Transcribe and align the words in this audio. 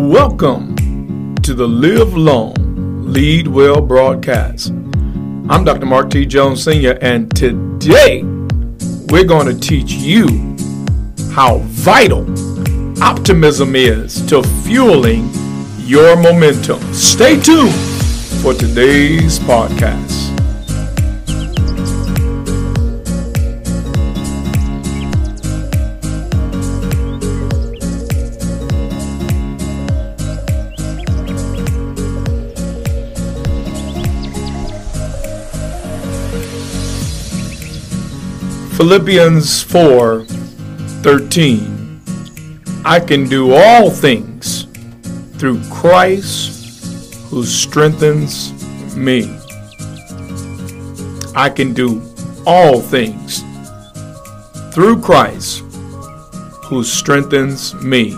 Welcome 0.00 1.34
to 1.42 1.54
the 1.54 1.66
Live 1.66 2.14
Long, 2.14 2.54
Lead 3.12 3.48
Well 3.48 3.80
broadcast. 3.80 4.70
I'm 4.70 5.64
Dr. 5.64 5.86
Mark 5.86 6.10
T. 6.10 6.24
Jones 6.24 6.62
Sr., 6.62 6.96
and 7.02 7.34
today 7.34 8.22
we're 9.08 9.24
going 9.24 9.46
to 9.48 9.58
teach 9.58 9.90
you 9.90 10.28
how 11.32 11.58
vital 11.64 12.22
optimism 13.02 13.74
is 13.74 14.24
to 14.28 14.44
fueling 14.62 15.28
your 15.78 16.16
momentum. 16.16 16.80
Stay 16.94 17.38
tuned 17.38 17.74
for 18.40 18.54
today's 18.54 19.40
podcast. 19.40 20.17
Philippians 38.78 39.60
4 39.64 40.24
13. 41.02 42.00
I 42.84 43.00
can 43.00 43.28
do 43.28 43.52
all 43.52 43.90
things 43.90 44.66
through 45.36 45.60
Christ 45.68 46.84
who 47.24 47.44
strengthens 47.44 48.52
me. 48.94 49.36
I 51.34 51.50
can 51.52 51.74
do 51.74 52.00
all 52.46 52.80
things 52.80 53.42
through 54.72 55.00
Christ 55.00 55.64
who 56.66 56.84
strengthens 56.84 57.74
me. 57.82 58.14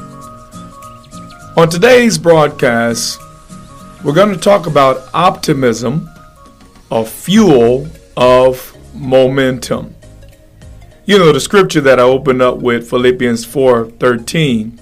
On 1.56 1.70
today's 1.70 2.18
broadcast, 2.18 3.18
we're 4.04 4.12
going 4.12 4.34
to 4.34 4.38
talk 4.38 4.66
about 4.66 5.08
optimism, 5.14 6.10
a 6.90 7.02
fuel 7.02 7.88
of 8.14 8.76
momentum. 8.92 9.94
You 11.10 11.18
know, 11.18 11.32
the 11.32 11.40
scripture 11.40 11.80
that 11.80 11.98
I 11.98 12.04
opened 12.04 12.40
up 12.40 12.58
with, 12.58 12.88
Philippians 12.88 13.44
4:13, 13.44 14.78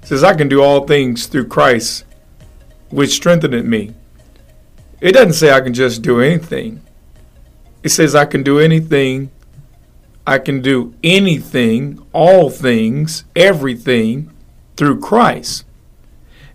says, 0.00 0.24
I 0.24 0.32
can 0.32 0.48
do 0.48 0.62
all 0.62 0.86
things 0.86 1.26
through 1.26 1.48
Christ, 1.48 2.06
which 2.88 3.10
strengtheneth 3.10 3.66
me. 3.66 3.92
It 5.02 5.12
doesn't 5.12 5.34
say 5.34 5.52
I 5.52 5.60
can 5.60 5.74
just 5.74 6.00
do 6.00 6.18
anything. 6.18 6.80
It 7.82 7.90
says 7.90 8.14
I 8.14 8.24
can 8.24 8.42
do 8.42 8.58
anything. 8.58 9.30
I 10.26 10.38
can 10.38 10.62
do 10.62 10.94
anything, 11.04 12.02
all 12.14 12.48
things, 12.48 13.24
everything 13.36 14.30
through 14.78 15.00
Christ. 15.00 15.66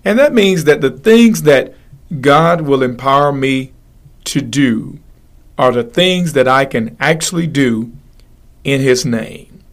And 0.04 0.18
that 0.18 0.34
means 0.34 0.64
that 0.64 0.82
the 0.82 0.90
things 0.90 1.44
that 1.44 1.76
God 2.22 2.62
will 2.62 2.82
empower 2.82 3.32
me 3.32 3.72
to 4.24 4.42
do 4.42 4.98
are 5.60 5.72
the 5.72 5.84
things 5.84 6.34
that 6.34 6.48
I 6.48 6.66
can 6.66 6.98
actually 7.00 7.46
do 7.46 7.92
in 8.64 8.82
his 8.82 9.06
name. 9.06 9.64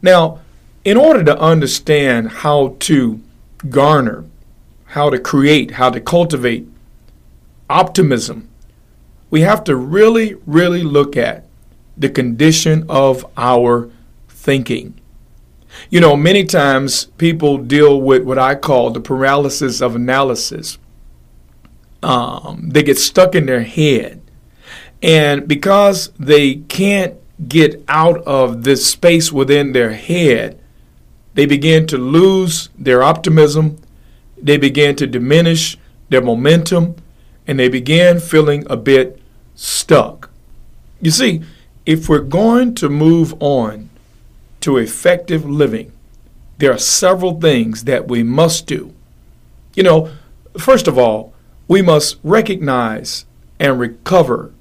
Now, 0.00 0.40
in 0.84 0.96
order 0.96 1.22
to 1.24 1.38
understand 1.38 2.28
how 2.28 2.76
to 2.80 3.20
garner, 3.68 4.24
how 4.86 5.10
to 5.10 5.18
create, 5.18 5.72
how 5.72 5.90
to 5.90 6.00
cultivate 6.00 6.66
optimism, 7.70 8.48
we 9.30 9.42
have 9.42 9.64
to 9.64 9.76
really, 9.76 10.34
really 10.46 10.82
look 10.82 11.16
at 11.16 11.46
the 11.96 12.08
condition 12.08 12.84
of 12.88 13.24
our 13.36 13.90
thinking. 14.28 15.00
You 15.88 16.00
know, 16.00 16.16
many 16.16 16.44
times 16.44 17.06
people 17.16 17.56
deal 17.58 18.00
with 18.00 18.24
what 18.24 18.38
I 18.38 18.54
call 18.56 18.90
the 18.90 19.00
paralysis 19.00 19.80
of 19.80 19.96
analysis. 19.96 20.78
Um, 22.02 22.70
they 22.70 22.82
get 22.82 22.98
stuck 22.98 23.34
in 23.34 23.46
their 23.46 23.62
head. 23.62 24.20
And 25.00 25.48
because 25.48 26.10
they 26.18 26.56
can't 26.56 27.14
get 27.48 27.82
out 27.88 28.22
of 28.24 28.64
this 28.64 28.86
space 28.86 29.32
within 29.32 29.72
their 29.72 29.92
head, 29.92 30.60
they 31.34 31.46
begin 31.46 31.86
to 31.88 31.98
lose 31.98 32.68
their 32.78 33.02
optimism, 33.02 33.78
they 34.36 34.56
begin 34.56 34.96
to 34.96 35.06
diminish 35.06 35.78
their 36.08 36.20
momentum, 36.20 36.96
and 37.46 37.58
they 37.58 37.68
begin 37.68 38.20
feeling 38.20 38.64
a 38.68 38.76
bit 38.76 39.20
stuck. 39.54 40.30
You 41.00 41.10
see, 41.10 41.42
if 41.86 42.08
we're 42.08 42.20
going 42.20 42.74
to 42.76 42.88
move 42.88 43.34
on 43.40 43.90
to 44.60 44.76
effective 44.76 45.44
living, 45.44 45.92
there 46.58 46.72
are 46.72 46.78
several 46.78 47.40
things 47.40 47.84
that 47.84 48.06
we 48.06 48.22
must 48.22 48.66
do. 48.66 48.94
You 49.74 49.82
know, 49.82 50.10
first 50.58 50.86
of 50.86 50.98
all, 50.98 51.34
we 51.66 51.82
must 51.82 52.18
recognize 52.22 53.24
and 53.58 53.80
recover 53.80 54.52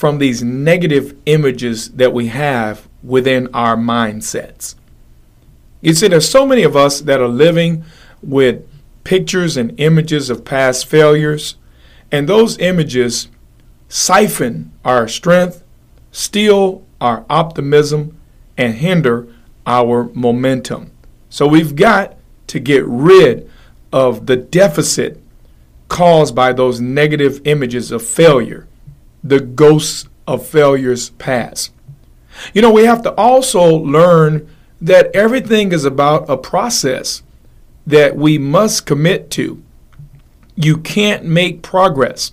from 0.00 0.16
these 0.16 0.42
negative 0.42 1.14
images 1.26 1.90
that 1.90 2.14
we 2.14 2.28
have 2.28 2.88
within 3.02 3.46
our 3.52 3.76
mindsets. 3.76 4.74
You 5.82 5.92
see, 5.92 6.08
there's 6.08 6.26
so 6.26 6.46
many 6.46 6.62
of 6.62 6.74
us 6.74 7.02
that 7.02 7.20
are 7.20 7.28
living 7.28 7.84
with 8.22 8.66
pictures 9.04 9.58
and 9.58 9.78
images 9.78 10.30
of 10.30 10.42
past 10.42 10.86
failures, 10.86 11.56
and 12.10 12.26
those 12.26 12.56
images 12.60 13.28
siphon 13.90 14.72
our 14.86 15.06
strength, 15.06 15.62
steal 16.12 16.82
our 16.98 17.26
optimism, 17.28 18.18
and 18.56 18.76
hinder 18.76 19.28
our 19.66 20.04
momentum. 20.14 20.92
So 21.28 21.46
we've 21.46 21.76
got 21.76 22.16
to 22.46 22.58
get 22.58 22.86
rid 22.86 23.50
of 23.92 24.24
the 24.24 24.36
deficit 24.36 25.20
caused 25.88 26.34
by 26.34 26.54
those 26.54 26.80
negative 26.80 27.42
images 27.44 27.92
of 27.92 28.02
failure 28.02 28.66
the 29.22 29.40
ghosts 29.40 30.08
of 30.26 30.46
failures 30.46 31.10
past. 31.10 31.72
You 32.54 32.62
know, 32.62 32.72
we 32.72 32.84
have 32.84 33.02
to 33.02 33.12
also 33.14 33.64
learn 33.64 34.48
that 34.80 35.14
everything 35.14 35.72
is 35.72 35.84
about 35.84 36.28
a 36.30 36.36
process 36.36 37.22
that 37.86 38.16
we 38.16 38.38
must 38.38 38.86
commit 38.86 39.30
to. 39.32 39.62
You 40.54 40.78
can't 40.78 41.24
make 41.24 41.62
progress 41.62 42.32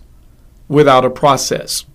without 0.67 1.05
a 1.05 1.09
process. 1.09 1.85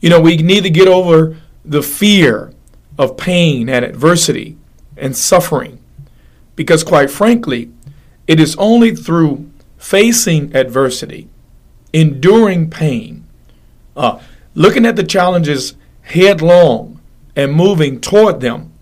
You 0.00 0.10
know, 0.10 0.20
we 0.20 0.36
need 0.36 0.64
to 0.64 0.70
get 0.70 0.88
over 0.88 1.36
the 1.64 1.82
fear 1.82 2.52
of 2.98 3.16
pain 3.16 3.68
and 3.68 3.84
adversity 3.84 4.56
and 4.96 5.16
suffering 5.16 5.80
because, 6.56 6.84
quite 6.84 7.10
frankly, 7.10 7.70
it 8.26 8.38
is 8.38 8.56
only 8.56 8.94
through 8.94 9.50
facing 9.76 10.54
adversity, 10.54 11.28
enduring 11.92 12.70
pain, 12.70 13.23
uh, 13.96 14.20
looking 14.54 14.86
at 14.86 14.96
the 14.96 15.04
challenges 15.04 15.74
headlong 16.02 17.00
and 17.36 17.52
moving 17.52 18.00
toward 18.00 18.40
them, 18.40 18.72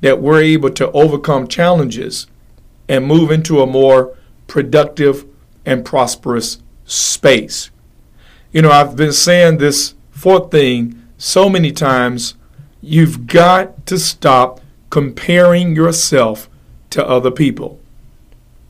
that 0.00 0.20
we're 0.20 0.40
able 0.40 0.70
to 0.70 0.90
overcome 0.92 1.48
challenges 1.48 2.26
and 2.88 3.06
move 3.06 3.30
into 3.30 3.60
a 3.60 3.66
more 3.66 4.16
productive 4.46 5.26
and 5.66 5.84
prosperous 5.84 6.58
space. 6.84 7.70
You 8.52 8.62
know, 8.62 8.70
I've 8.70 8.96
been 8.96 9.12
saying 9.12 9.58
this 9.58 9.94
fourth 10.10 10.50
thing 10.50 11.02
so 11.18 11.48
many 11.48 11.72
times. 11.72 12.34
You've 12.80 13.26
got 13.26 13.86
to 13.86 13.98
stop 13.98 14.60
comparing 14.88 15.76
yourself 15.76 16.48
to 16.90 17.06
other 17.06 17.30
people. 17.30 17.78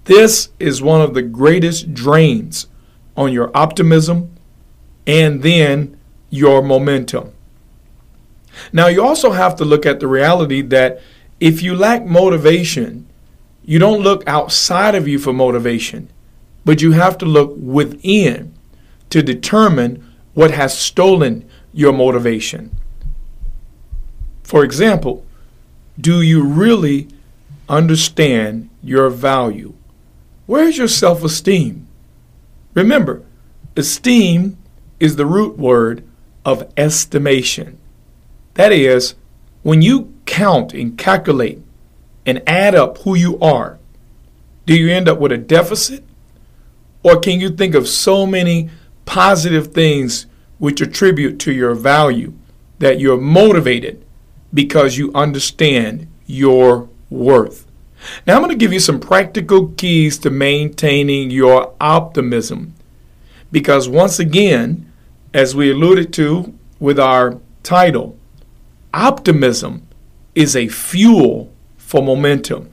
This 0.04 0.48
is 0.58 0.82
one 0.82 1.00
of 1.00 1.14
the 1.14 1.22
greatest 1.22 1.94
drains 1.94 2.66
on 3.16 3.32
your 3.32 3.50
optimism 3.54 4.34
and 5.08 5.42
then 5.42 5.98
your 6.30 6.62
momentum. 6.62 7.32
Now, 8.72 8.88
you 8.88 9.02
also 9.02 9.32
have 9.32 9.56
to 9.56 9.64
look 9.64 9.86
at 9.86 9.98
the 9.98 10.06
reality 10.06 10.60
that 10.62 11.00
if 11.40 11.62
you 11.62 11.74
lack 11.74 12.04
motivation, 12.04 13.08
you 13.64 13.78
don't 13.78 14.02
look 14.02 14.22
outside 14.28 14.94
of 14.94 15.08
you 15.08 15.18
for 15.18 15.32
motivation, 15.32 16.10
but 16.64 16.82
you 16.82 16.92
have 16.92 17.16
to 17.18 17.24
look 17.24 17.54
within 17.56 18.54
to 19.10 19.22
determine 19.22 20.04
what 20.34 20.50
has 20.50 20.76
stolen 20.76 21.48
your 21.72 21.92
motivation. 21.92 22.76
For 24.42 24.64
example, 24.64 25.24
do 25.98 26.20
you 26.20 26.42
really 26.42 27.08
understand 27.68 28.68
your 28.82 29.08
value? 29.08 29.74
Where's 30.46 30.78
your 30.78 30.88
self 30.88 31.22
esteem? 31.24 31.86
Remember, 32.74 33.22
esteem 33.76 34.58
is 35.00 35.16
the 35.16 35.26
root 35.26 35.58
word 35.58 36.04
of 36.44 36.70
estimation. 36.76 37.78
That 38.54 38.72
is, 38.72 39.14
when 39.62 39.82
you 39.82 40.12
count 40.26 40.72
and 40.72 40.96
calculate 40.96 41.60
and 42.26 42.42
add 42.46 42.74
up 42.74 42.98
who 42.98 43.14
you 43.14 43.38
are, 43.40 43.78
do 44.66 44.74
you 44.74 44.90
end 44.90 45.08
up 45.08 45.18
with 45.18 45.32
a 45.32 45.38
deficit? 45.38 46.04
Or 47.02 47.18
can 47.18 47.40
you 47.40 47.50
think 47.50 47.74
of 47.74 47.88
so 47.88 48.26
many 48.26 48.70
positive 49.06 49.68
things 49.68 50.26
which 50.58 50.80
attribute 50.80 51.38
to 51.40 51.52
your 51.52 51.74
value 51.74 52.34
that 52.78 53.00
you're 53.00 53.20
motivated 53.20 54.04
because 54.52 54.98
you 54.98 55.12
understand 55.14 56.06
your 56.26 56.88
worth? 57.08 57.66
Now, 58.26 58.36
I'm 58.36 58.42
going 58.42 58.50
to 58.50 58.56
give 58.56 58.72
you 58.72 58.80
some 58.80 59.00
practical 59.00 59.68
keys 59.68 60.18
to 60.18 60.30
maintaining 60.30 61.30
your 61.30 61.74
optimism. 61.80 62.74
Because 63.50 63.88
once 63.88 64.18
again, 64.18 64.87
as 65.34 65.54
we 65.54 65.70
alluded 65.70 66.12
to 66.14 66.54
with 66.78 66.98
our 66.98 67.40
title, 67.62 68.16
optimism 68.94 69.86
is 70.34 70.56
a 70.56 70.68
fuel 70.68 71.52
for 71.76 72.02
momentum. 72.02 72.70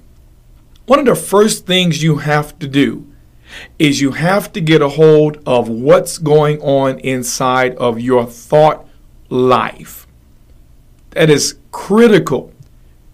One 0.85 0.99
of 0.99 1.05
the 1.05 1.15
first 1.15 1.65
things 1.65 2.03
you 2.03 2.17
have 2.17 2.57
to 2.59 2.67
do 2.67 3.07
is 3.79 4.01
you 4.01 4.11
have 4.11 4.51
to 4.53 4.61
get 4.61 4.81
a 4.81 4.89
hold 4.89 5.41
of 5.45 5.69
what's 5.69 6.17
going 6.17 6.61
on 6.61 6.99
inside 6.99 7.75
of 7.77 7.99
your 7.99 8.25
thought 8.25 8.87
life. 9.29 10.07
That 11.11 11.29
is 11.29 11.57
critical. 11.71 12.53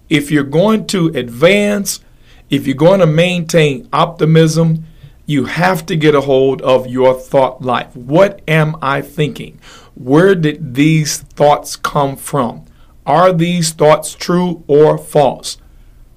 If 0.10 0.32
you're 0.32 0.44
going 0.44 0.88
to 0.88 1.08
advance, 1.08 2.02
if 2.50 2.68
you're 2.68 2.76
going 2.76 3.00
to 3.00 3.08
maintain 3.08 3.88
optimism, 3.94 4.86
you 5.32 5.46
have 5.46 5.86
to 5.86 5.96
get 5.96 6.14
a 6.14 6.22
hold 6.22 6.62
of 6.62 6.88
your 6.88 7.14
thought 7.14 7.62
life. 7.62 7.96
What 7.96 8.42
am 8.48 8.76
I 8.82 9.02
thinking? 9.02 9.60
Where 9.96 10.36
did 10.36 10.76
these 10.76 11.20
thoughts 11.20 11.78
come 11.78 12.18
from? 12.18 12.66
Are 13.06 13.32
these 13.32 13.72
thoughts 13.72 14.14
true 14.14 14.64
or 14.68 14.98
false? 14.98 15.58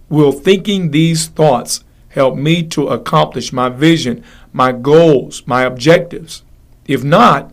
Will 0.08 0.32
thinking 0.32 0.90
these 0.90 1.28
thoughts 1.28 1.84
help 2.08 2.36
me 2.36 2.62
to 2.64 2.88
accomplish 2.88 3.52
my 3.52 3.68
vision, 3.68 4.24
my 4.52 4.72
goals, 4.72 5.46
my 5.46 5.62
objectives? 5.62 6.42
If 6.86 7.04
not, 7.04 7.52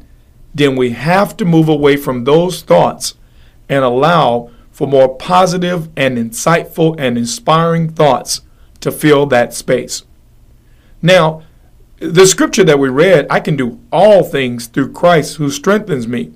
then 0.53 0.75
we 0.75 0.89
have 0.91 1.37
to 1.37 1.45
move 1.45 1.69
away 1.69 1.95
from 1.95 2.23
those 2.23 2.63
thoughts 2.63 3.15
and 3.69 3.83
allow 3.85 4.49
for 4.71 4.87
more 4.87 5.15
positive 5.15 5.89
and 5.95 6.17
insightful 6.17 6.95
and 6.97 7.17
inspiring 7.17 7.89
thoughts 7.89 8.41
to 8.79 8.91
fill 8.91 9.27
that 9.27 9.53
space. 9.53 10.03
Now, 11.01 11.43
the 12.01 12.25
scripture 12.25 12.63
that 12.63 12.79
we 12.79 12.89
read, 12.89 13.27
I 13.29 13.39
can 13.39 13.55
do 13.55 13.79
all 13.91 14.23
things 14.23 14.65
through 14.65 14.91
Christ 14.91 15.37
who 15.37 15.51
strengthens 15.51 16.07
me, 16.07 16.31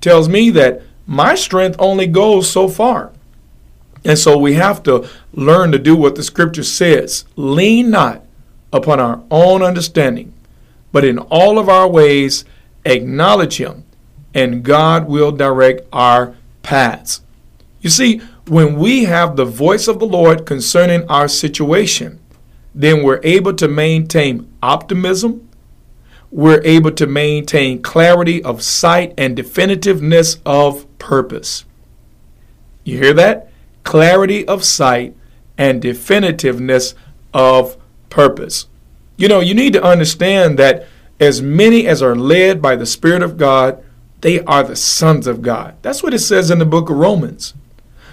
tells 0.00 0.28
me 0.28 0.50
that 0.50 0.82
my 1.06 1.36
strength 1.36 1.76
only 1.78 2.08
goes 2.08 2.50
so 2.50 2.66
far. 2.66 3.12
And 4.04 4.18
so 4.18 4.36
we 4.36 4.54
have 4.54 4.82
to 4.84 5.08
learn 5.32 5.70
to 5.72 5.78
do 5.78 5.94
what 5.94 6.16
the 6.16 6.22
scripture 6.24 6.64
says 6.64 7.24
lean 7.36 7.90
not 7.90 8.24
upon 8.72 8.98
our 8.98 9.22
own 9.30 9.62
understanding, 9.62 10.32
but 10.90 11.04
in 11.04 11.18
all 11.18 11.58
of 11.58 11.68
our 11.68 11.88
ways 11.88 12.44
acknowledge 12.84 13.58
Him, 13.58 13.84
and 14.34 14.64
God 14.64 15.06
will 15.06 15.30
direct 15.30 15.86
our 15.92 16.34
paths. 16.62 17.20
You 17.80 17.90
see, 17.90 18.18
when 18.48 18.76
we 18.76 19.04
have 19.04 19.36
the 19.36 19.44
voice 19.44 19.86
of 19.86 20.00
the 20.00 20.06
Lord 20.06 20.46
concerning 20.46 21.08
our 21.08 21.28
situation, 21.28 22.18
then 22.74 23.02
we're 23.02 23.20
able 23.22 23.54
to 23.54 23.68
maintain 23.68 24.52
optimism. 24.62 25.48
We're 26.30 26.62
able 26.64 26.92
to 26.92 27.06
maintain 27.06 27.82
clarity 27.82 28.42
of 28.42 28.62
sight 28.62 29.14
and 29.18 29.36
definitiveness 29.36 30.40
of 30.46 30.86
purpose. 30.98 31.64
You 32.84 32.98
hear 32.98 33.14
that? 33.14 33.50
clarity 33.82 34.46
of 34.46 34.64
sight, 34.64 35.16
and 35.58 35.82
definitiveness 35.82 36.94
of 37.34 37.76
purpose. 38.08 38.66
You 39.16 39.28
know, 39.28 39.40
you 39.40 39.54
need 39.54 39.72
to 39.74 39.82
understand 39.82 40.58
that 40.58 40.86
as 41.18 41.42
many 41.42 41.86
as 41.86 42.02
are 42.02 42.16
led 42.16 42.62
by 42.62 42.76
the 42.76 42.86
Spirit 42.86 43.22
of 43.22 43.36
God, 43.36 43.82
they 44.20 44.40
are 44.44 44.62
the 44.62 44.76
sons 44.76 45.26
of 45.26 45.42
God. 45.42 45.76
That's 45.82 46.02
what 46.02 46.14
it 46.14 46.20
says 46.20 46.50
in 46.50 46.58
the 46.58 46.64
book 46.64 46.88
of 46.88 46.96
Romans. 46.96 47.54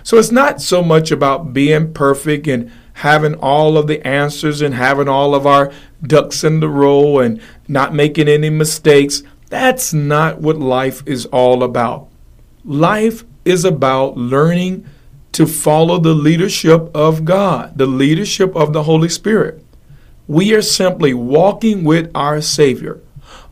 So 0.03 0.17
it's 0.17 0.31
not 0.31 0.61
so 0.61 0.81
much 0.81 1.11
about 1.11 1.53
being 1.53 1.93
perfect 1.93 2.47
and 2.47 2.71
having 2.97 3.35
all 3.35 3.77
of 3.77 3.85
the 3.85 4.05
answers 4.05 4.59
and 4.59 4.73
having 4.73 5.07
all 5.07 5.35
of 5.35 5.45
our 5.45 5.71
ducks 6.01 6.43
in 6.43 6.59
the 6.59 6.67
row 6.69 7.19
and 7.19 7.39
not 7.67 7.93
making 7.93 8.27
any 8.27 8.49
mistakes. 8.49 9.21
That's 9.49 9.93
not 9.93 10.41
what 10.41 10.57
life 10.57 11.03
is 11.05 11.27
all 11.27 11.61
about. 11.61 12.07
Life 12.65 13.23
is 13.45 13.63
about 13.63 14.17
learning 14.17 14.89
to 15.33 15.45
follow 15.45 15.99
the 15.99 16.15
leadership 16.15 16.89
of 16.95 17.23
God, 17.23 17.77
the 17.77 17.85
leadership 17.85 18.55
of 18.55 18.73
the 18.73 18.83
Holy 18.83 19.09
Spirit. 19.09 19.63
We 20.27 20.55
are 20.55 20.63
simply 20.63 21.13
walking 21.13 21.83
with 21.83 22.09
our 22.15 22.41
Savior 22.41 22.99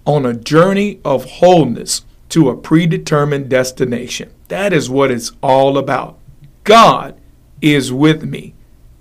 on 0.06 0.26
a 0.26 0.34
journey 0.34 1.00
of 1.06 1.26
wholeness 1.34 2.04
to 2.30 2.50
a 2.50 2.58
predetermined 2.58 3.50
destination. 3.50 4.32
That 4.48 4.74
is 4.74 4.90
what 4.90 5.12
it's 5.12 5.34
all 5.44 5.78
about. 5.78 6.18
God 6.64 7.16
is 7.62 7.94
with 7.94 8.24
me. 8.24 8.55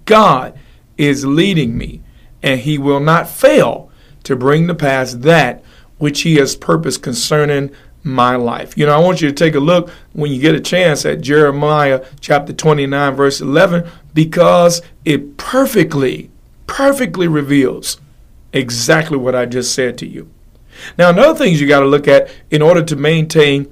God 0.04 0.58
is 0.96 1.24
leading 1.24 1.76
me, 1.76 2.02
and 2.42 2.60
He 2.60 2.78
will 2.78 3.00
not 3.00 3.28
fail 3.28 3.90
to 4.24 4.36
bring 4.36 4.66
to 4.68 4.74
pass 4.74 5.14
that 5.14 5.62
which 5.98 6.22
He 6.22 6.36
has 6.36 6.56
purposed 6.56 7.02
concerning 7.02 7.70
my 8.02 8.36
life. 8.36 8.76
You 8.76 8.86
know, 8.86 8.94
I 8.94 9.00
want 9.00 9.22
you 9.22 9.28
to 9.28 9.34
take 9.34 9.54
a 9.54 9.60
look 9.60 9.90
when 10.12 10.30
you 10.30 10.40
get 10.40 10.54
a 10.54 10.60
chance 10.60 11.06
at 11.06 11.22
Jeremiah 11.22 12.04
chapter 12.20 12.52
29, 12.52 13.14
verse 13.14 13.40
11, 13.40 13.88
because 14.12 14.82
it 15.04 15.36
perfectly, 15.38 16.30
perfectly 16.66 17.26
reveals 17.26 17.98
exactly 18.52 19.16
what 19.16 19.34
I 19.34 19.46
just 19.46 19.74
said 19.74 19.96
to 19.98 20.06
you. 20.06 20.30
Now, 20.98 21.10
another 21.10 21.38
thing 21.38 21.54
you 21.54 21.66
got 21.66 21.80
to 21.80 21.86
look 21.86 22.06
at 22.06 22.30
in 22.50 22.60
order 22.60 22.82
to 22.82 22.96
maintain 22.96 23.70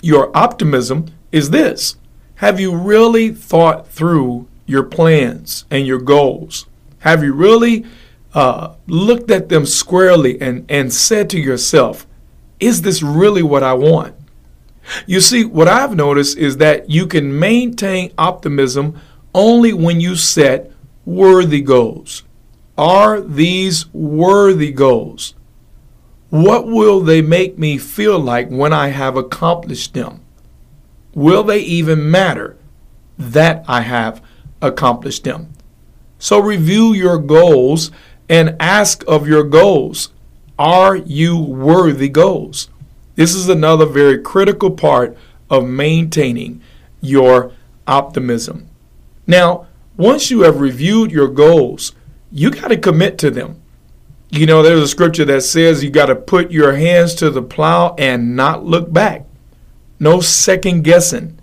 your 0.00 0.34
optimism 0.36 1.06
is 1.32 1.50
this 1.50 1.96
Have 2.36 2.60
you 2.60 2.74
really 2.74 3.30
thought 3.30 3.88
through 3.88 4.46
your 4.68 4.84
plans 4.84 5.64
and 5.70 5.86
your 5.86 5.98
goals? 5.98 6.66
Have 7.00 7.24
you 7.24 7.32
really 7.32 7.86
uh, 8.34 8.74
looked 8.86 9.30
at 9.30 9.48
them 9.48 9.66
squarely 9.66 10.40
and, 10.40 10.64
and 10.68 10.92
said 10.92 11.30
to 11.30 11.40
yourself, 11.40 12.06
is 12.60 12.82
this 12.82 13.02
really 13.02 13.42
what 13.42 13.62
I 13.62 13.72
want? 13.72 14.14
You 15.06 15.20
see, 15.20 15.44
what 15.44 15.68
I've 15.68 15.96
noticed 15.96 16.36
is 16.36 16.58
that 16.58 16.90
you 16.90 17.06
can 17.06 17.38
maintain 17.38 18.12
optimism 18.18 19.00
only 19.34 19.72
when 19.72 20.00
you 20.00 20.16
set 20.16 20.70
worthy 21.04 21.62
goals. 21.62 22.22
Are 22.76 23.20
these 23.20 23.92
worthy 23.94 24.72
goals? 24.72 25.34
What 26.30 26.66
will 26.66 27.00
they 27.00 27.22
make 27.22 27.58
me 27.58 27.78
feel 27.78 28.18
like 28.18 28.48
when 28.50 28.72
I 28.72 28.88
have 28.88 29.16
accomplished 29.16 29.94
them? 29.94 30.20
Will 31.14 31.42
they 31.42 31.60
even 31.60 32.10
matter 32.10 32.56
that 33.18 33.64
I 33.66 33.80
have 33.80 34.22
accomplished 34.60 35.24
them? 35.24 35.52
So 36.18 36.40
review 36.40 36.92
your 36.92 37.18
goals 37.18 37.90
and 38.28 38.56
ask 38.60 39.04
of 39.06 39.28
your 39.28 39.44
goals 39.44 40.10
are 40.58 40.96
you 40.96 41.38
worthy 41.38 42.08
goals? 42.08 42.68
This 43.14 43.34
is 43.34 43.48
another 43.48 43.86
very 43.86 44.18
critical 44.18 44.72
part 44.72 45.16
of 45.48 45.64
maintaining 45.64 46.60
your 47.00 47.52
optimism. 47.86 48.68
Now, 49.26 49.66
once 49.96 50.30
you 50.30 50.40
have 50.40 50.60
reviewed 50.60 51.12
your 51.12 51.28
goals, 51.28 51.92
you 52.32 52.50
got 52.50 52.68
to 52.68 52.76
commit 52.76 53.18
to 53.18 53.30
them. 53.30 53.60
You 54.30 54.46
know, 54.46 54.62
there's 54.62 54.82
a 54.82 54.88
scripture 54.88 55.24
that 55.26 55.42
says 55.42 55.82
you 55.82 55.90
got 55.90 56.06
to 56.06 56.16
put 56.16 56.50
your 56.50 56.74
hands 56.74 57.14
to 57.16 57.30
the 57.30 57.42
plow 57.42 57.94
and 57.96 58.36
not 58.36 58.64
look 58.64 58.92
back. 58.92 59.24
No 59.98 60.20
second 60.20 60.82
guessing, 60.82 61.38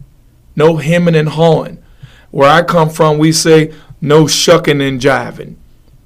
no 0.55 0.77
hemming 0.77 1.15
and 1.15 1.29
hawing. 1.29 1.81
Where 2.35 2.49
I 2.49 2.63
come 2.63 2.89
from, 2.89 3.17
we 3.17 3.31
say 3.31 3.73
no 4.01 4.27
shucking 4.27 4.81
and 4.81 4.99
jiving. 4.99 5.55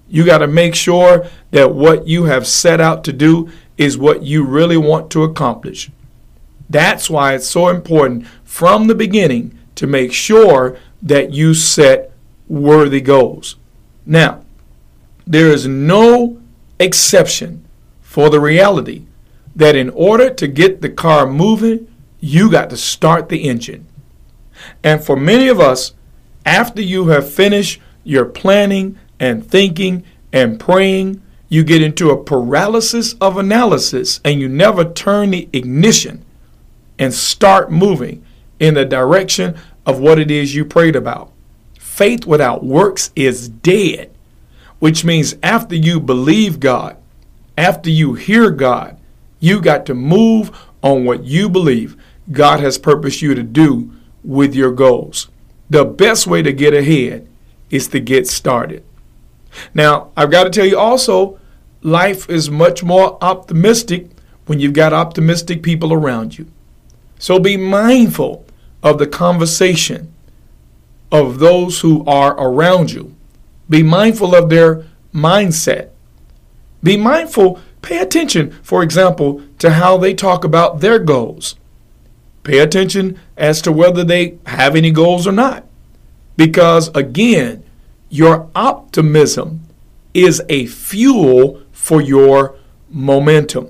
You 0.07 0.23
got 0.23 0.37
to 0.37 0.47
make 0.47 0.75
sure 0.75 1.25
that 1.49 1.73
what 1.73 2.07
you 2.07 2.25
have 2.25 2.45
set 2.45 2.79
out 2.79 3.03
to 3.05 3.13
do 3.13 3.49
is 3.79 3.97
what 3.97 4.21
you 4.21 4.43
really 4.43 4.77
want 4.77 5.09
to 5.09 5.23
accomplish. 5.23 5.89
That's 6.69 7.09
why 7.09 7.33
it's 7.33 7.47
so 7.47 7.69
important 7.69 8.27
from 8.43 8.85
the 8.85 8.93
beginning 8.93 9.57
to 9.73 9.87
make 9.87 10.13
sure 10.13 10.77
that 11.01 11.33
you 11.33 11.55
set 11.55 12.11
worthy 12.47 13.01
goals. 13.01 13.55
Now, 14.05 14.45
there 15.25 15.47
is 15.47 15.65
no 15.65 16.39
exception 16.79 17.65
for 18.01 18.29
the 18.29 18.39
reality 18.39 19.07
that 19.55 19.75
in 19.75 19.89
order 19.89 20.29
to 20.29 20.47
get 20.47 20.83
the 20.83 20.89
car 20.89 21.25
moving, 21.25 21.87
you 22.19 22.51
got 22.51 22.69
to 22.69 22.77
start 22.77 23.29
the 23.29 23.49
engine. 23.49 23.87
And 24.83 25.03
for 25.03 25.15
many 25.15 25.47
of 25.47 25.59
us, 25.59 25.93
after 26.49 26.81
you 26.81 27.09
have 27.09 27.31
finished 27.31 27.79
your 28.03 28.25
planning 28.25 28.97
and 29.19 29.45
thinking 29.45 30.03
and 30.33 30.59
praying, 30.59 31.21
you 31.47 31.63
get 31.63 31.83
into 31.83 32.09
a 32.09 32.23
paralysis 32.23 33.13
of 33.21 33.37
analysis 33.37 34.19
and 34.25 34.41
you 34.41 34.49
never 34.49 34.83
turn 34.83 35.29
the 35.29 35.47
ignition 35.53 36.25
and 36.97 37.13
start 37.13 37.71
moving 37.71 38.25
in 38.59 38.73
the 38.73 38.83
direction 38.83 39.55
of 39.85 39.99
what 39.99 40.17
it 40.17 40.31
is 40.31 40.55
you 40.55 40.65
prayed 40.65 40.95
about. 40.95 41.31
Faith 41.77 42.25
without 42.25 42.63
works 42.63 43.11
is 43.15 43.47
dead, 43.47 44.11
which 44.79 45.05
means 45.05 45.35
after 45.43 45.75
you 45.75 45.99
believe 45.99 46.59
God, 46.59 46.97
after 47.59 47.91
you 47.91 48.15
hear 48.15 48.49
God, 48.49 48.97
you 49.39 49.61
got 49.61 49.85
to 49.85 49.93
move 49.93 50.51
on 50.81 51.05
what 51.05 51.23
you 51.25 51.47
believe 51.47 51.95
God 52.31 52.59
has 52.59 52.79
purposed 52.79 53.21
you 53.21 53.35
to 53.35 53.43
do 53.43 53.91
with 54.23 54.55
your 54.55 54.71
goals. 54.71 55.29
The 55.69 55.85
best 55.85 56.27
way 56.27 56.41
to 56.41 56.51
get 56.51 56.73
ahead 56.73 57.27
is 57.69 57.87
to 57.89 57.99
get 57.99 58.27
started. 58.27 58.83
Now, 59.73 60.11
I've 60.17 60.31
got 60.31 60.45
to 60.45 60.49
tell 60.49 60.65
you 60.65 60.77
also, 60.77 61.39
life 61.81 62.29
is 62.29 62.49
much 62.49 62.83
more 62.83 63.17
optimistic 63.21 64.07
when 64.45 64.59
you've 64.59 64.73
got 64.73 64.93
optimistic 64.93 65.61
people 65.61 65.93
around 65.93 66.37
you. 66.37 66.47
So 67.19 67.37
be 67.37 67.57
mindful 67.57 68.45
of 68.81 68.97
the 68.97 69.07
conversation 69.07 70.13
of 71.11 71.39
those 71.39 71.81
who 71.81 72.05
are 72.05 72.33
around 72.39 72.91
you. 72.91 73.15
Be 73.69 73.83
mindful 73.83 74.35
of 74.35 74.49
their 74.49 74.85
mindset. 75.13 75.89
Be 76.81 76.97
mindful, 76.97 77.59
pay 77.81 77.99
attention, 77.99 78.51
for 78.63 78.81
example, 78.81 79.43
to 79.59 79.71
how 79.71 79.97
they 79.97 80.13
talk 80.13 80.43
about 80.43 80.79
their 80.79 80.97
goals. 80.97 81.55
Pay 82.43 82.59
attention 82.59 83.19
as 83.37 83.61
to 83.61 83.71
whether 83.71 84.03
they 84.03 84.37
have 84.45 84.75
any 84.75 84.91
goals 84.91 85.27
or 85.27 85.31
not. 85.31 85.65
Because 86.37 86.89
again, 86.95 87.63
your 88.09 88.49
optimism 88.55 89.61
is 90.13 90.41
a 90.49 90.65
fuel 90.65 91.61
for 91.71 92.01
your 92.01 92.55
momentum. 92.89 93.69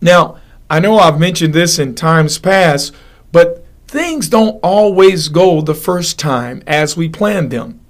Now, 0.00 0.38
I 0.70 0.80
know 0.80 0.98
I've 0.98 1.18
mentioned 1.18 1.54
this 1.54 1.78
in 1.78 1.94
times 1.94 2.38
past, 2.38 2.94
but 3.32 3.64
things 3.86 4.28
don't 4.28 4.60
always 4.62 5.28
go 5.28 5.60
the 5.60 5.74
first 5.74 6.18
time 6.18 6.62
as 6.66 6.96
we 6.96 7.08
planned 7.08 7.50
them. 7.50 7.80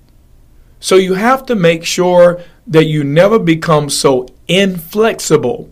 So 0.80 0.94
you 0.94 1.14
have 1.14 1.44
to 1.46 1.56
make 1.56 1.84
sure 1.84 2.40
that 2.66 2.84
you 2.84 3.02
never 3.02 3.38
become 3.38 3.90
so 3.90 4.28
inflexible 4.46 5.70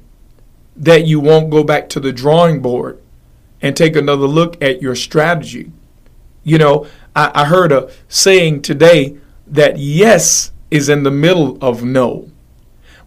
that 0.74 1.06
you 1.06 1.20
won't 1.20 1.50
go 1.50 1.62
back 1.62 1.88
to 1.90 2.00
the 2.00 2.12
drawing 2.12 2.60
board 2.60 3.00
and 3.62 3.76
take 3.76 3.96
another 3.96 4.26
look 4.26 4.60
at 4.62 4.82
your 4.82 4.94
strategy. 4.94 5.72
You 6.44 6.58
know, 6.58 6.86
I, 7.14 7.30
I 7.34 7.44
heard 7.46 7.72
a 7.72 7.90
saying 8.08 8.62
today 8.62 9.18
that 9.46 9.78
yes 9.78 10.52
is 10.70 10.88
in 10.88 11.02
the 11.02 11.10
middle 11.10 11.58
of 11.60 11.84
no, 11.84 12.30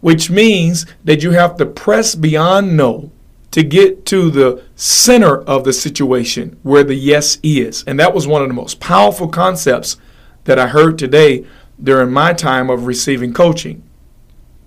which 0.01 0.29
means 0.29 0.85
that 1.03 1.23
you 1.23 1.31
have 1.31 1.57
to 1.57 1.65
press 1.65 2.15
beyond 2.15 2.75
no 2.75 3.11
to 3.51 3.63
get 3.63 4.05
to 4.05 4.29
the 4.29 4.63
center 4.75 5.41
of 5.41 5.63
the 5.63 5.73
situation 5.73 6.59
where 6.63 6.83
the 6.83 6.95
yes 6.95 7.39
is. 7.41 7.83
And 7.85 7.99
that 7.99 8.13
was 8.13 8.27
one 8.27 8.41
of 8.41 8.47
the 8.47 8.53
most 8.53 8.79
powerful 8.79 9.27
concepts 9.27 9.97
that 10.43 10.59
I 10.59 10.67
heard 10.67 10.97
today 10.97 11.45
during 11.81 12.11
my 12.11 12.33
time 12.33 12.69
of 12.69 12.85
receiving 12.85 13.33
coaching. 13.33 13.83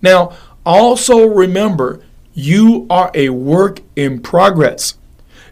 Now, 0.00 0.36
also 0.64 1.26
remember, 1.26 2.02
you 2.34 2.86
are 2.90 3.10
a 3.14 3.28
work 3.28 3.80
in 3.94 4.20
progress. 4.20 4.98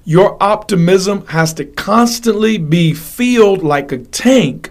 Your 0.05 0.43
optimism 0.43 1.27
has 1.27 1.53
to 1.55 1.65
constantly 1.65 2.59
be 2.59 2.95
filled 2.95 3.63
like 3.63 3.93
a 3.93 3.99
tank. 3.99 4.71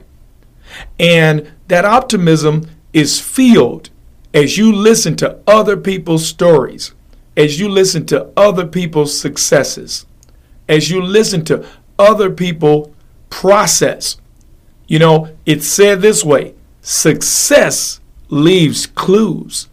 And 1.00 1.52
that 1.68 1.86
optimism 1.86 2.70
is 2.94 3.20
filled 3.20 3.90
as 4.34 4.58
you 4.58 4.72
listen 4.72 5.16
to 5.18 5.40
other 5.48 5.78
people's 5.78 6.26
stories, 6.26 6.94
as 7.38 7.60
you 7.60 7.70
listen 7.70 8.06
to 8.08 8.32
other 8.38 8.66
people's 8.66 9.18
successes, 9.18 10.06
as 10.68 10.90
you 10.90 11.02
listen 11.02 11.44
to 11.46 11.66
other 11.98 12.30
people 12.30 12.94
process. 13.30 14.18
You 14.88 15.00
know, 15.00 15.36
it's 15.46 15.68
said 15.68 16.02
this 16.02 16.24
way 16.24 16.56
success 16.82 18.00
leaves 18.30 18.86
clues. 18.86 19.68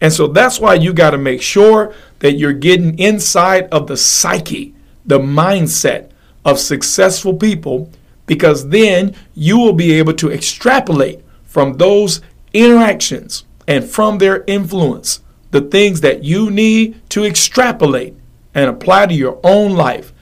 And 0.00 0.12
so 0.12 0.26
that's 0.26 0.58
why 0.58 0.74
you 0.74 0.92
got 0.92 1.10
to 1.10 1.18
make 1.18 1.42
sure 1.42 1.94
that 2.20 2.32
you're 2.32 2.52
getting 2.52 2.98
inside 2.98 3.68
of 3.70 3.86
the 3.86 3.96
psyche, 3.96 4.74
the 5.10 5.18
mindset 5.18 6.10
of 6.44 6.58
successful 6.58 7.34
people, 7.34 7.90
because 8.26 8.68
then 8.68 9.14
you 9.34 9.58
will 9.58 9.72
be 9.72 9.92
able 9.94 10.14
to 10.14 10.30
extrapolate 10.30 11.20
from 11.42 11.74
those 11.74 12.20
interactions 12.52 13.44
and 13.66 13.84
from 13.84 14.18
their 14.18 14.44
influence 14.46 15.20
the 15.50 15.60
things 15.60 16.00
that 16.00 16.22
you 16.22 16.48
need 16.48 17.00
to 17.10 17.24
extrapolate 17.24 18.14
and 18.54 18.70
apply 18.70 19.06
to 19.06 19.14
your 19.14 19.40
own 19.42 19.72
life 19.72 20.12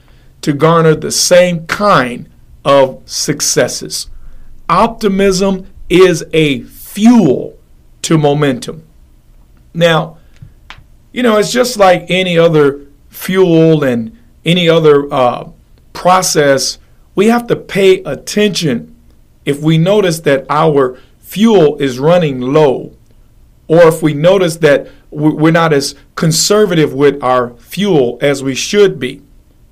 to 0.41 0.53
garner 0.53 0.95
the 0.95 1.11
same 1.11 1.67
kind 1.67 2.27
of 2.65 3.01
successes. 3.05 4.09
Optimism 4.67 5.67
is 5.87 6.25
a 6.33 6.61
fuel 6.63 7.57
to 8.01 8.17
momentum. 8.17 8.83
Now, 9.71 10.17
you 11.11 11.21
know, 11.21 11.37
it's 11.37 11.51
just 11.51 11.77
like 11.77 12.05
any 12.09 12.39
other 12.39 12.87
fuel 13.09 13.83
and 13.83 14.17
any 14.49 14.67
other 14.67 15.11
uh, 15.13 15.49
process. 15.93 16.79
We 17.15 17.27
have 17.27 17.47
to 17.47 17.55
pay 17.55 18.01
attention 18.03 18.95
if 19.45 19.61
we 19.61 19.77
notice 19.77 20.19
that 20.21 20.45
our 20.49 20.99
fuel 21.19 21.77
is 21.77 21.99
running 21.99 22.41
low, 22.41 22.95
or 23.67 23.87
if 23.87 24.01
we 24.01 24.13
notice 24.13 24.57
that 24.57 24.87
we're 25.11 25.51
not 25.51 25.73
as 25.73 25.95
conservative 26.15 26.93
with 26.93 27.21
our 27.23 27.51
fuel 27.57 28.17
as 28.21 28.43
we 28.43 28.55
should 28.55 28.99
be. 28.99 29.21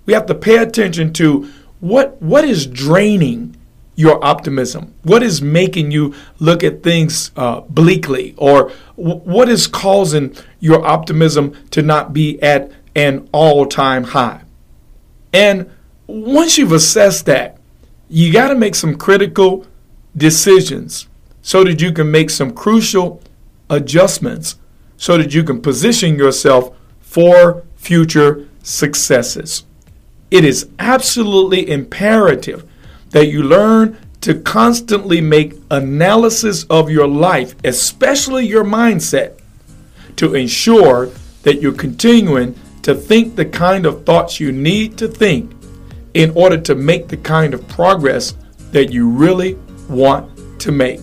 We 0.05 0.13
have 0.13 0.25
to 0.27 0.35
pay 0.35 0.57
attention 0.57 1.13
to 1.13 1.49
what 1.79 2.21
what 2.21 2.43
is 2.43 2.65
draining 2.65 3.55
your 3.97 4.23
optimism? 4.23 4.93
What 5.03 5.23
is 5.23 5.41
making 5.41 5.91
you 5.91 6.13
look 6.39 6.63
at 6.63 6.83
things 6.83 7.31
uh, 7.35 7.61
bleakly? 7.61 8.35
Or 8.37 8.71
w- 8.95 9.17
what 9.17 9.49
is 9.49 9.65
causing 9.67 10.35
your 10.59 10.85
optimism 10.85 11.55
to 11.71 11.81
not 11.81 12.13
be 12.13 12.41
at 12.41 12.71
an 12.95 13.27
all 13.33 13.65
time 13.65 14.03
high? 14.03 14.43
And 15.33 15.69
once 16.07 16.57
you've 16.57 16.71
assessed 16.71 17.25
that, 17.25 17.57
you 18.09 18.31
got 18.31 18.49
to 18.49 18.55
make 18.55 18.75
some 18.75 18.95
critical 18.95 19.65
decisions 20.15 21.07
so 21.41 21.63
that 21.63 21.81
you 21.81 21.91
can 21.91 22.09
make 22.09 22.29
some 22.29 22.51
crucial 22.51 23.21
adjustments 23.69 24.55
so 24.97 25.17
that 25.17 25.33
you 25.33 25.43
can 25.43 25.61
position 25.61 26.15
yourself 26.15 26.75
for 26.99 27.63
future 27.75 28.47
successes. 28.63 29.63
It 30.31 30.43
is 30.43 30.69
absolutely 30.79 31.69
imperative 31.69 32.67
that 33.11 33.27
you 33.27 33.43
learn 33.43 33.97
to 34.21 34.35
constantly 34.41 35.21
make 35.21 35.53
analysis 35.71 36.65
of 36.65 36.89
your 36.89 37.07
life, 37.07 37.55
especially 37.63 38.45
your 38.45 38.63
mindset, 38.63 39.39
to 40.17 40.35
ensure 40.35 41.11
that 41.43 41.61
you're 41.61 41.71
continuing 41.71 42.59
to 42.87 42.95
think 42.95 43.35
the 43.35 43.43
kind 43.43 43.85
of 43.85 44.05
thoughts 44.05 44.39
you 44.39 44.49
need 44.49 44.97
to 44.97 45.09
think 45.09 45.51
in 46.13 46.31
order 46.37 46.57
to 46.57 46.73
make 46.73 47.09
the 47.09 47.17
kind 47.17 47.53
of 47.53 47.67
progress 47.67 48.33
that 48.71 48.93
you 48.93 49.09
really 49.09 49.55
want 49.89 50.31
to 50.57 50.71
make. 50.71 51.01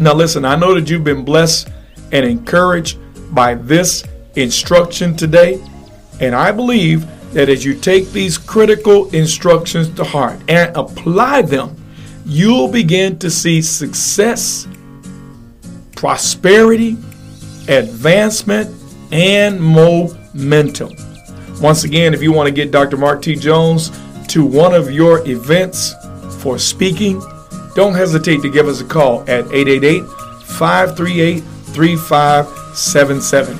Now, 0.00 0.14
listen, 0.14 0.44
I 0.44 0.56
know 0.56 0.74
that 0.74 0.90
you've 0.90 1.04
been 1.04 1.24
blessed 1.24 1.68
and 2.10 2.26
encouraged 2.26 2.98
by 3.32 3.54
this 3.54 4.02
instruction 4.34 5.16
today, 5.16 5.62
and 6.18 6.34
I 6.34 6.50
believe 6.50 7.06
that 7.34 7.48
as 7.48 7.64
you 7.64 7.74
take 7.74 8.10
these 8.10 8.36
critical 8.36 9.08
instructions 9.14 9.90
to 9.90 10.02
heart 10.02 10.40
and 10.48 10.76
apply 10.76 11.42
them, 11.42 11.76
you'll 12.26 12.66
begin 12.66 13.16
to 13.20 13.30
see 13.30 13.62
success, 13.62 14.66
prosperity, 15.94 16.96
advancement, 17.68 18.74
and 19.12 19.60
momentum. 20.34 20.92
Once 21.60 21.84
again, 21.84 22.12
if 22.14 22.22
you 22.22 22.32
want 22.32 22.46
to 22.46 22.52
get 22.52 22.70
Dr. 22.70 22.96
Mark 22.96 23.20
T. 23.22 23.36
Jones 23.36 23.90
to 24.28 24.46
one 24.46 24.74
of 24.74 24.90
your 24.90 25.26
events 25.28 25.94
for 26.42 26.58
speaking, 26.58 27.22
don't 27.74 27.94
hesitate 27.94 28.40
to 28.42 28.50
give 28.50 28.66
us 28.66 28.80
a 28.80 28.84
call 28.84 29.20
at 29.22 29.44
888 29.52 30.04
538 30.44 31.40
3577. 31.40 33.54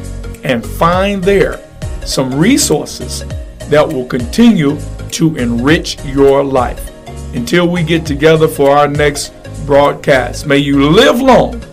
and 0.44 0.66
find 0.66 1.24
there 1.24 1.60
some 2.06 2.34
resources 2.34 3.24
that 3.72 3.88
will 3.88 4.06
continue 4.06 4.78
to 5.12 5.36
enrich 5.38 5.98
your 6.06 6.44
life. 6.44 6.92
Until 7.34 7.68
we 7.68 7.84
get 7.84 8.06
together 8.06 8.48
for 8.48 8.76
our 8.76 8.88
next 8.88 9.34
broadcast, 9.66 10.46
may 10.46 10.58
you 10.58 10.90
live 10.90 11.22
long 11.22 11.64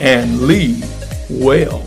and 0.00 0.42
lead 0.42 0.84
well. 1.28 1.84